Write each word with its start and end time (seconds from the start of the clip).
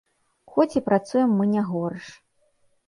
Хоць 0.55 0.77
і 0.81 0.83
працуем 0.87 1.37
мы 1.41 1.49
не 1.53 1.61
горш. 1.71 2.05